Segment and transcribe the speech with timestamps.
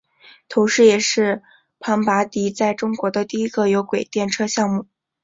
[0.49, 1.43] 同时也是
[1.79, 4.87] 庞巴迪在中国的第一个有轨电车项目。